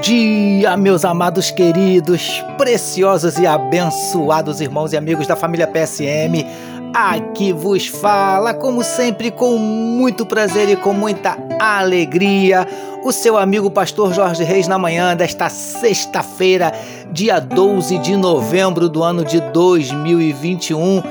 dia, 0.00 0.76
meus 0.76 1.04
amados 1.04 1.50
queridos, 1.50 2.44
preciosos 2.58 3.38
e 3.38 3.46
abençoados 3.46 4.60
irmãos 4.60 4.92
e 4.92 4.96
amigos 4.96 5.26
da 5.26 5.36
família 5.36 5.66
PSM. 5.66 6.44
Aqui 6.94 7.52
vos 7.52 7.86
fala, 7.86 8.54
como 8.54 8.82
sempre, 8.82 9.30
com 9.30 9.58
muito 9.58 10.24
prazer 10.24 10.68
e 10.68 10.76
com 10.76 10.92
muita 10.92 11.36
alegria, 11.58 12.66
o 13.04 13.12
seu 13.12 13.36
amigo 13.36 13.70
pastor 13.70 14.12
Jorge 14.12 14.42
Reis 14.42 14.66
na 14.66 14.78
manhã 14.78 15.14
desta 15.14 15.48
sexta-feira, 15.48 16.72
dia 17.12 17.38
12 17.38 17.98
de 17.98 18.16
novembro 18.16 18.88
do 18.88 19.02
ano 19.02 19.24
de 19.24 19.40
2021, 19.52 21.02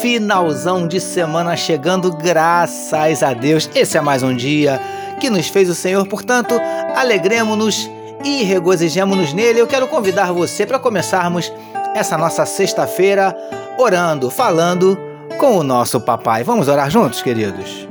finalzão 0.00 0.86
de 0.88 1.00
semana 1.00 1.56
chegando, 1.56 2.10
graças 2.10 3.22
a 3.22 3.32
Deus. 3.32 3.68
Esse 3.74 3.98
é 3.98 4.00
mais 4.00 4.22
um 4.22 4.34
dia 4.34 4.80
que 5.20 5.30
nos 5.30 5.46
fez 5.48 5.68
o 5.68 5.74
Senhor, 5.74 6.06
portanto, 6.06 6.54
alegremos-nos 6.96 7.93
e 8.24 8.42
regozijemos-nos 8.42 9.32
nele. 9.32 9.60
Eu 9.60 9.66
quero 9.66 9.86
convidar 9.86 10.32
você 10.32 10.64
para 10.66 10.78
começarmos 10.78 11.52
essa 11.94 12.16
nossa 12.18 12.46
sexta-feira 12.46 13.36
orando, 13.78 14.30
falando 14.30 14.98
com 15.38 15.58
o 15.58 15.62
nosso 15.62 16.00
papai. 16.00 16.42
Vamos 16.42 16.68
orar 16.68 16.90
juntos, 16.90 17.22
queridos? 17.22 17.86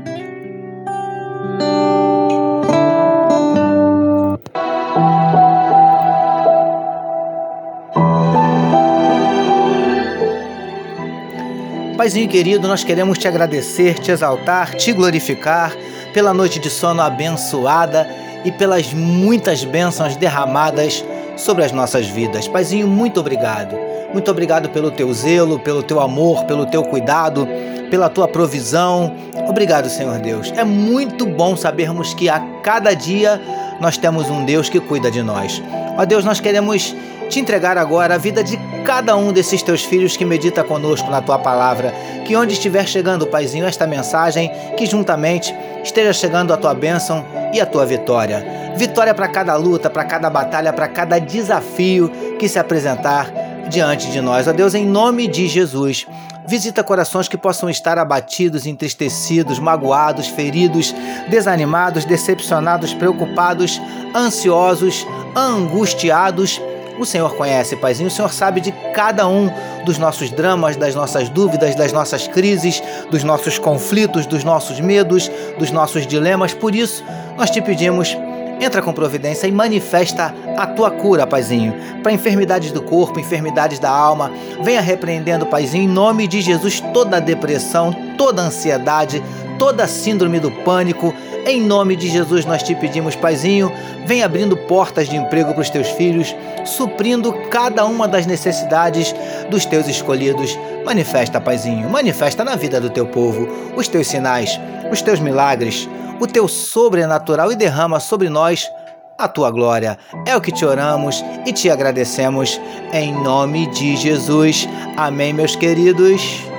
Paizinho 12.03 12.27
querido, 12.27 12.67
nós 12.67 12.83
queremos 12.83 13.17
te 13.17 13.29
agradecer, 13.29 13.97
te 13.97 14.11
exaltar, 14.11 14.75
te 14.75 14.91
glorificar 14.91 15.73
pela 16.13 16.33
noite 16.33 16.59
de 16.59 16.69
sono 16.69 17.01
abençoada 17.01 18.07
e 18.45 18.51
pelas 18.51 18.93
muitas 18.93 19.63
bênçãos 19.63 20.15
derramadas 20.15 21.03
sobre 21.35 21.63
as 21.63 21.71
nossas 21.71 22.07
vidas. 22.07 22.47
Paizinho, 22.47 22.87
muito 22.87 23.19
obrigado. 23.19 23.75
Muito 24.13 24.29
obrigado 24.29 24.69
pelo 24.69 24.91
teu 24.91 25.11
zelo, 25.11 25.59
pelo 25.59 25.81
teu 25.81 25.99
amor, 25.99 26.45
pelo 26.45 26.67
teu 26.67 26.83
cuidado, 26.83 27.47
pela 27.93 28.09
tua 28.09 28.27
provisão. 28.27 29.15
Obrigado, 29.47 29.87
Senhor 29.87 30.17
Deus. 30.17 30.51
É 30.57 30.63
muito 30.63 31.27
bom 31.27 31.55
sabermos 31.55 32.11
que 32.15 32.27
a 32.27 32.39
cada 32.63 32.95
dia 32.95 33.39
nós 33.79 33.97
temos 33.97 34.31
um 34.31 34.43
Deus 34.45 34.67
que 34.67 34.79
cuida 34.79 35.11
de 35.11 35.21
nós. 35.21 35.61
Ó 35.95 36.03
Deus, 36.03 36.25
nós 36.25 36.39
queremos 36.39 36.95
te 37.29 37.39
entregar 37.39 37.77
agora 37.77 38.15
a 38.15 38.17
vida 38.17 38.43
de 38.43 38.57
cada 38.83 39.15
um 39.15 39.31
desses 39.31 39.61
teus 39.61 39.85
filhos 39.85 40.17
que 40.17 40.25
medita 40.25 40.63
conosco 40.63 41.07
na 41.11 41.21
tua 41.21 41.37
palavra. 41.37 41.93
Que 42.25 42.35
onde 42.35 42.53
estiver 42.53 42.87
chegando, 42.87 43.27
Paizinho, 43.27 43.67
esta 43.67 43.85
mensagem, 43.85 44.51
que 44.75 44.87
juntamente 44.87 45.53
esteja 45.83 46.13
chegando 46.13 46.51
a 46.51 46.57
tua 46.57 46.73
bênção 46.73 47.23
e 47.53 47.61
a 47.61 47.65
tua 47.67 47.85
vitória. 47.85 48.73
Vitória 48.75 49.13
para 49.13 49.27
cada 49.27 49.55
luta, 49.55 49.87
para 49.87 50.03
cada 50.03 50.31
batalha, 50.31 50.73
para 50.73 50.87
cada 50.87 51.19
desafio 51.19 52.09
que 52.39 52.49
se 52.49 52.57
apresentar 52.57 53.31
diante 53.73 54.11
de 54.11 54.21
nós. 54.21 54.47
Ó 54.47 54.53
Deus, 54.53 54.75
em 54.75 54.85
nome 54.85 55.27
de 55.27 55.47
Jesus, 55.47 56.05
visita 56.47 56.83
corações 56.83 57.27
que 57.27 57.35
possam 57.35 57.69
estar 57.69 57.97
abatidos, 57.97 58.67
entristecidos, 58.67 59.57
magoados, 59.57 60.27
feridos, 60.27 60.93
desanimados, 61.27 62.05
decepcionados, 62.05 62.93
preocupados, 62.93 63.81
ansiosos, 64.15 65.05
angustiados 65.35 66.61
o 66.99 67.05
Senhor 67.05 67.35
conhece, 67.35 67.75
Paizinho, 67.75 68.07
o 68.07 68.11
Senhor 68.11 68.31
sabe 68.31 68.61
de 68.61 68.71
cada 68.93 69.27
um 69.27 69.49
dos 69.83 69.97
nossos 69.97 70.29
dramas, 70.29 70.75
das 70.75 70.93
nossas 70.93 71.27
dúvidas, 71.27 71.75
das 71.75 71.91
nossas 71.91 72.27
crises, 72.27 72.83
dos 73.09 73.23
nossos 73.23 73.57
conflitos, 73.57 74.27
dos 74.27 74.43
nossos 74.43 74.79
medos, 74.79 75.29
dos 75.57 75.71
nossos 75.71 76.05
dilemas. 76.05 76.53
Por 76.53 76.75
isso, 76.75 77.03
nós 77.35 77.49
te 77.49 77.61
pedimos 77.61 78.15
entra 78.63 78.81
com 78.81 78.93
providência 78.93 79.47
e 79.47 79.51
manifesta 79.51 80.33
a 80.57 80.65
tua 80.65 80.89
cura, 80.89 81.27
Paizinho, 81.27 81.73
para 82.01 82.11
enfermidades 82.11 82.71
do 82.71 82.81
corpo, 82.81 83.19
enfermidades 83.19 83.79
da 83.79 83.89
alma. 83.89 84.31
Venha 84.61 84.81
repreendendo, 84.81 85.45
Paizinho, 85.45 85.83
em 85.83 85.87
nome 85.87 86.27
de 86.27 86.41
Jesus, 86.41 86.79
toda 86.93 87.19
depressão, 87.19 87.93
toda 88.17 88.41
ansiedade, 88.41 89.21
toda 89.57 89.87
síndrome 89.87 90.39
do 90.39 90.51
pânico. 90.51 91.13
Em 91.45 91.61
nome 91.61 91.95
de 91.95 92.09
Jesus, 92.09 92.45
nós 92.45 92.63
te 92.63 92.73
pedimos, 92.75 93.15
Paizinho, 93.15 93.71
vem 94.05 94.23
abrindo 94.23 94.55
portas 94.55 95.09
de 95.09 95.15
emprego 95.15 95.51
para 95.51 95.61
os 95.61 95.69
teus 95.69 95.89
filhos, 95.89 96.33
suprindo 96.65 97.33
cada 97.49 97.85
uma 97.85 98.07
das 98.07 98.25
necessidades 98.25 99.13
dos 99.49 99.65
teus 99.65 99.87
escolhidos. 99.87 100.57
Manifesta, 100.85 101.41
Paizinho, 101.41 101.89
manifesta 101.89 102.43
na 102.43 102.55
vida 102.55 102.79
do 102.79 102.89
teu 102.89 103.05
povo 103.05 103.47
os 103.75 103.87
teus 103.87 104.07
sinais, 104.07 104.59
os 104.91 105.01
teus 105.01 105.19
milagres, 105.19 105.89
o 106.19 106.27
teu 106.27 106.47
sobrenatural 106.47 107.51
e 107.51 107.55
derrama 107.55 107.99
sobre 107.99 108.29
nós 108.29 108.69
a 109.17 109.27
tua 109.27 109.51
glória. 109.51 109.97
É 110.25 110.35
o 110.35 110.41
que 110.41 110.51
te 110.51 110.65
oramos 110.65 111.23
e 111.45 111.53
te 111.53 111.69
agradecemos 111.69 112.59
em 112.91 113.13
nome 113.13 113.67
de 113.67 113.95
Jesus. 113.95 114.67
Amém, 114.97 115.33
meus 115.33 115.55
queridos. 115.55 116.52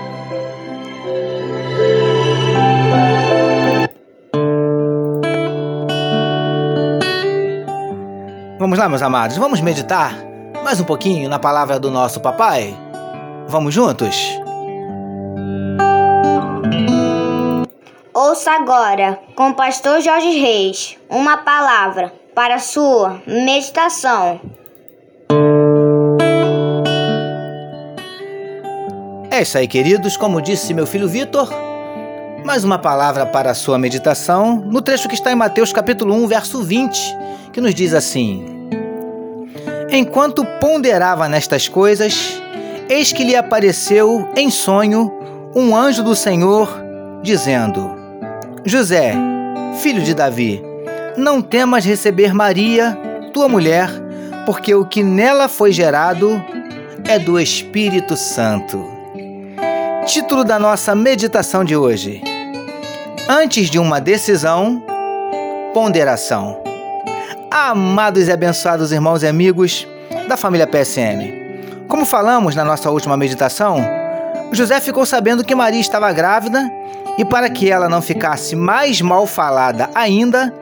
Vamos 8.65 8.79
lá, 8.79 8.89
meus 8.89 9.03
amados, 9.03 9.37
vamos 9.37 9.61
meditar 9.61 10.17
mais 10.65 10.81
um 10.81 10.85
pouquinho 10.85 11.29
na 11.29 11.39
palavra 11.39 11.79
do 11.79 11.91
nosso 11.91 12.19
papai? 12.19 12.75
Vamos 13.47 13.75
juntos? 13.75 14.17
Ouça 18.15 18.53
agora, 18.53 19.21
com 19.37 19.51
o 19.51 19.55
pastor 19.55 20.01
Jorge 20.01 20.39
Reis, 20.39 20.97
uma 21.11 21.37
palavra 21.37 22.11
para 22.35 22.59
sua 22.59 23.21
meditação. 23.27 24.41
É 29.31 29.43
isso 29.43 29.59
aí, 29.59 29.69
queridos. 29.69 30.17
Como 30.17 30.41
disse 30.41 30.73
meu 30.73 30.87
filho 30.87 31.07
Vitor, 31.07 31.51
mais 32.47 32.65
uma 32.65 32.79
palavra 32.79 33.27
para 33.27 33.51
a 33.51 33.55
sua 33.55 33.79
meditação 33.79 34.57
no 34.57 34.81
trecho 34.81 35.07
que 35.07 35.15
está 35.15 35.31
em 35.31 35.37
Mateus 35.37 35.71
capítulo 35.71 36.15
1, 36.15 36.27
verso 36.29 36.63
20, 36.63 37.15
que 37.53 37.61
nos 37.61 37.75
diz 37.75 37.93
assim: 37.93 38.54
Enquanto 39.97 40.45
ponderava 40.61 41.29
nestas 41.29 41.69
coisas, 41.69 42.43
eis 42.89 43.13
que 43.13 43.23
lhe 43.23 43.37
apareceu 43.37 44.29
em 44.35 44.51
sonho 44.51 45.09
um 45.55 45.77
anjo 45.77 46.03
do 46.03 46.17
Senhor, 46.17 46.69
dizendo: 47.23 47.95
José, 48.65 49.15
filho 49.81 50.03
de 50.03 50.13
Davi, 50.13 50.61
não 51.17 51.41
temas 51.41 51.85
receber 51.85 52.35
Maria, 52.35 52.99
tua 53.33 53.49
mulher, 53.49 53.89
porque 54.45 54.75
o 54.75 54.85
que 54.85 55.01
nela 55.01 55.47
foi 55.47 55.71
gerado 55.71 56.43
é 57.09 57.17
do 57.17 57.39
Espírito 57.39 58.17
Santo. 58.17 58.85
Título 60.07 60.43
da 60.43 60.59
nossa 60.59 60.93
meditação 60.97 61.63
de 61.63 61.77
hoje: 61.77 62.21
Antes 63.29 63.71
de 63.71 63.79
uma 63.79 64.01
decisão, 64.01 64.83
ponderação. 65.73 66.64
Amados 67.57 68.27
e 68.27 68.33
abençoados 68.33 68.91
irmãos 68.91 69.23
e 69.23 69.29
amigos 69.29 69.87
da 70.27 70.37
família 70.37 70.67
PSM. 70.67 71.87
Como 71.87 72.05
falamos 72.05 72.57
na 72.57 72.65
nossa 72.65 72.91
última 72.91 73.17
meditação, 73.17 73.77
José 74.51 74.81
ficou 74.81 75.07
sabendo 75.07 75.45
que 75.45 75.55
Maria 75.55 75.81
estava 75.81 76.13
grávida 76.13 76.69
e, 77.17 77.25
para 77.25 77.49
que 77.49 77.71
ela 77.71 77.89
não 77.89 78.03
ficasse 78.03 78.57
mais 78.57 79.01
mal 79.01 79.25
falada 79.25 79.89
ainda, 79.95 80.53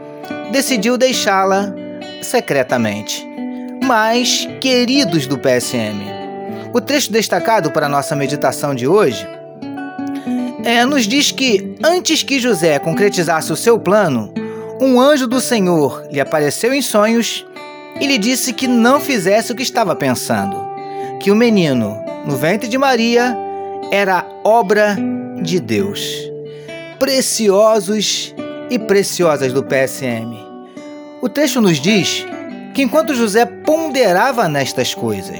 decidiu 0.50 0.98
deixá-la 0.98 1.72
secretamente. 2.20 3.26
Mas, 3.82 4.46
queridos 4.60 5.26
do 5.26 5.38
PSM, 5.38 5.98
o 6.74 6.80
trecho 6.80 7.10
destacado 7.10 7.70
para 7.70 7.86
a 7.86 7.88
nossa 7.88 8.14
meditação 8.14 8.74
de 8.74 8.86
hoje 8.86 9.26
é, 10.62 10.84
nos 10.84 11.04
diz 11.04 11.30
que, 11.30 11.74
antes 11.82 12.22
que 12.22 12.38
José 12.38 12.78
concretizasse 12.78 13.50
o 13.50 13.56
seu 13.56 13.78
plano, 13.78 14.41
um 14.82 15.00
anjo 15.00 15.28
do 15.28 15.40
Senhor 15.40 16.08
lhe 16.10 16.20
apareceu 16.20 16.74
em 16.74 16.82
sonhos 16.82 17.46
e 18.00 18.06
lhe 18.06 18.18
disse 18.18 18.52
que 18.52 18.66
não 18.66 18.98
fizesse 19.00 19.52
o 19.52 19.54
que 19.54 19.62
estava 19.62 19.94
pensando, 19.94 20.56
que 21.20 21.30
o 21.30 21.36
menino 21.36 22.02
no 22.26 22.36
ventre 22.36 22.68
de 22.68 22.76
Maria 22.76 23.36
era 23.92 24.26
obra 24.42 24.96
de 25.40 25.60
Deus. 25.60 26.02
Preciosos 26.98 28.34
e 28.70 28.76
preciosas 28.76 29.52
do 29.52 29.62
PSM. 29.62 30.34
O 31.20 31.28
texto 31.28 31.60
nos 31.60 31.78
diz 31.78 32.26
que 32.74 32.82
enquanto 32.82 33.14
José 33.14 33.46
ponderava 33.46 34.48
nestas 34.48 34.96
coisas, 34.96 35.38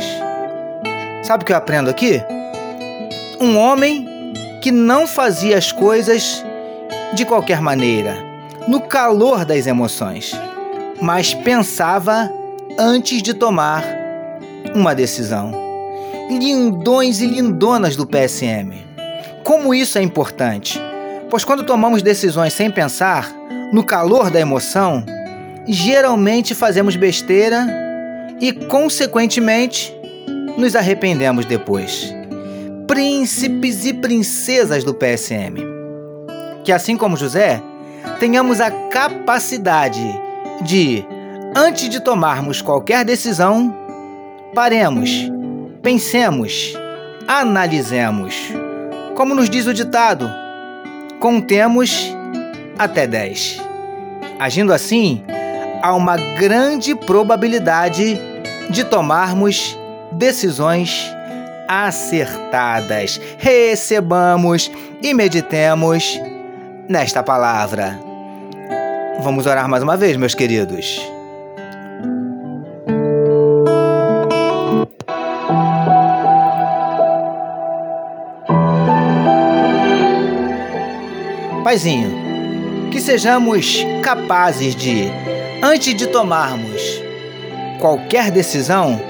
sabe 1.25 1.43
o 1.43 1.47
que 1.47 1.53
eu 1.53 1.57
aprendo 1.57 1.91
aqui? 1.91 2.23
Um 3.41 3.59
homem 3.59 4.07
que 4.63 4.71
não 4.71 5.05
fazia 5.05 5.59
as 5.59 5.73
coisas 5.73 6.45
de 7.13 7.25
qualquer 7.25 7.61
maneira 7.61 8.32
no 8.69 8.81
calor 8.81 9.45
das 9.45 9.67
emoções, 9.67 10.33
mas 11.01 11.35
pensava 11.35 12.33
antes 12.79 13.23
de 13.23 13.35
tomar 13.35 13.85
uma 14.75 14.95
decisão. 14.95 15.53
Lindões 16.31 17.21
e 17.21 17.27
lindonas 17.27 17.97
do 17.97 18.07
PSM. 18.07 18.73
Como 19.45 19.75
isso 19.75 19.99
é 19.99 20.03
importante? 20.03 20.81
Pois 21.29 21.45
quando 21.45 21.65
tomamos 21.65 22.03
decisões 22.03 22.53
sem 22.53 22.71
pensar, 22.71 23.33
no 23.73 23.85
calor 23.85 24.31
da 24.31 24.41
emoção, 24.41 25.05
geralmente 25.67 26.55
fazemos 26.55 26.95
besteira 26.97 27.67
e, 28.41 28.53
consequentemente, 28.53 29.95
nos 30.57 30.77
arrependemos 30.77 31.45
depois. 31.45 32.15
Príncipes 32.87 33.85
e 33.87 33.95
princesas 33.95 34.85
do 34.85 34.95
PSM. 34.95 35.57
Que, 36.65 36.71
assim 36.71 36.97
como 36.97 37.17
José, 37.17 37.63
tenhamos 38.19 38.61
a 38.61 38.71
capacidade 38.71 40.03
de, 40.63 41.05
antes 41.57 41.89
de 41.89 42.01
tomarmos 42.01 42.63
qualquer 42.63 43.05
decisão, 43.05 43.75
paremos, 44.55 45.11
pensemos, 45.83 46.75
analisemos. 47.27 48.35
Como 49.15 49.35
nos 49.35 49.51
diz 49.51 49.67
o 49.67 49.75
ditado, 49.75 50.31
contemos 51.21 52.15
até 52.79 53.07
10. 53.07 53.61
Agindo 54.39 54.73
assim, 54.73 55.23
há 55.83 55.95
uma 55.95 56.17
grande 56.37 56.95
probabilidade 56.95 58.21
de 58.71 58.85
tomarmos 58.85 59.79
decisões 60.13 61.13
acertadas. 61.69 63.21
Recebamos 63.39 64.71
e 65.03 65.15
meditemos 65.15 66.19
nesta 66.93 67.23
palavra. 67.23 67.99
Vamos 69.23 69.47
orar 69.47 69.67
mais 69.67 69.83
uma 69.83 69.97
vez, 69.97 70.15
meus 70.19 70.35
queridos. 70.35 71.01
Paizinho, 81.65 82.91
que 82.91 83.01
sejamos 83.01 83.83
capazes 84.03 84.77
de, 84.77 85.11
antes 85.63 85.95
de 85.95 86.07
tomarmos 86.09 87.03
qualquer 87.81 88.31
decisão, 88.31 89.01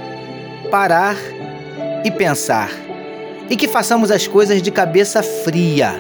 parar 0.71 1.17
e 2.05 2.13
pensar. 2.13 2.71
E 3.51 3.57
que 3.57 3.67
façamos 3.67 4.13
as 4.13 4.29
coisas 4.29 4.63
de 4.63 4.71
cabeça 4.71 5.21
fria. 5.21 5.93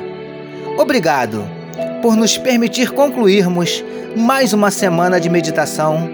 Obrigado 0.79 1.62
por 2.03 2.17
nos 2.17 2.37
permitir 2.37 2.91
concluirmos 2.91 3.83
mais 4.17 4.53
uma 4.53 4.73
semana 4.73 5.21
de 5.21 5.31
meditação 5.31 6.11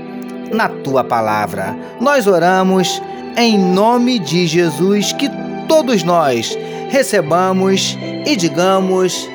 na 0.53 0.69
tua 0.69 1.03
palavra. 1.03 1.75
Nós 1.99 2.27
oramos 2.27 3.03
em 3.37 3.59
nome 3.59 4.19
de 4.19 4.47
Jesus 4.47 5.13
que 5.13 5.31
todos 5.67 6.03
nós 6.05 6.57
recebamos 6.91 7.97
e 8.27 8.37
digamos 8.37 9.29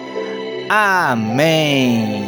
amém. 0.69 2.23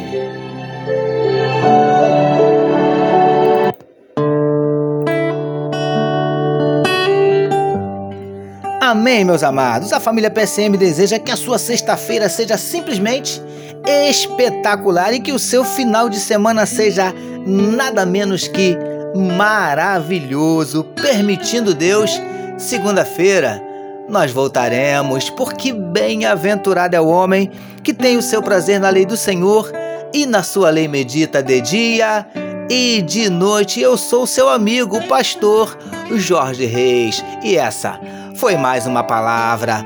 Amém, 8.81 9.25
meus 9.25 9.43
amados. 9.43 9.91
A 9.91 9.99
família 9.99 10.31
PSM 10.31 10.77
deseja 10.77 11.19
que 11.19 11.31
a 11.31 11.35
sua 11.35 11.57
sexta-feira 11.57 12.29
seja 12.29 12.57
simplesmente 12.57 13.41
espetacular 13.87 15.13
e 15.13 15.19
que 15.19 15.31
o 15.31 15.39
seu 15.39 15.63
final 15.63 16.09
de 16.09 16.19
semana 16.19 16.65
seja 16.65 17.13
nada 17.45 18.05
menos 18.05 18.47
que 18.47 18.77
maravilhoso. 19.15 20.83
Permitindo 20.83 21.73
Deus, 21.73 22.21
segunda-feira 22.57 23.61
nós 24.07 24.31
voltaremos, 24.31 25.29
porque 25.31 25.73
bem-aventurado 25.73 26.95
é 26.95 27.01
o 27.01 27.07
homem 27.07 27.51
que 27.83 27.93
tem 27.93 28.17
o 28.17 28.21
seu 28.21 28.41
prazer 28.41 28.79
na 28.79 28.89
lei 28.89 29.05
do 29.05 29.17
Senhor 29.17 29.71
e 30.13 30.25
na 30.25 30.43
sua 30.43 30.69
lei 30.69 30.87
medita 30.87 31.41
de 31.41 31.59
dia 31.61 32.25
e 32.69 33.01
de 33.01 33.29
noite. 33.29 33.81
Eu 33.81 33.97
sou 33.97 34.27
seu 34.27 34.47
amigo, 34.47 35.01
pastor 35.07 35.77
Jorge 36.15 36.65
Reis, 36.65 37.23
e 37.43 37.55
essa 37.57 37.99
foi 38.35 38.55
mais 38.57 38.85
uma 38.85 39.03
palavra 39.03 39.85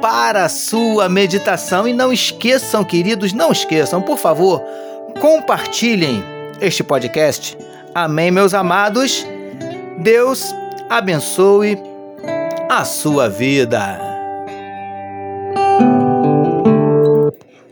para 0.00 0.44
a 0.44 0.48
sua 0.48 1.08
meditação. 1.08 1.86
E 1.86 1.92
não 1.92 2.12
esqueçam, 2.12 2.84
queridos, 2.84 3.32
não 3.32 3.52
esqueçam, 3.52 4.00
por 4.00 4.18
favor, 4.18 4.62
compartilhem 5.20 6.22
este 6.60 6.82
podcast. 6.82 7.56
Amém, 7.94 8.30
meus 8.30 8.54
amados. 8.54 9.26
Deus 9.98 10.54
abençoe 10.88 11.78
a 12.68 12.84
sua 12.84 13.28
vida. 13.28 14.00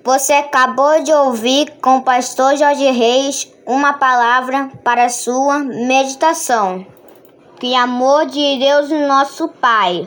Você 0.05 0.32
acabou 0.32 1.02
de 1.02 1.12
ouvir 1.12 1.72
com 1.82 1.96
o 1.96 2.02
pastor 2.02 2.56
Jorge 2.56 2.90
Reis 2.90 3.52
uma 3.67 3.94
palavra 3.94 4.70
para 4.84 5.06
a 5.06 5.08
sua 5.08 5.58
meditação. 5.58 6.87
Que 7.58 7.75
amor 7.75 8.26
de 8.26 8.58
Deus, 8.58 8.90
nosso 8.90 9.49
Pai 9.49 10.06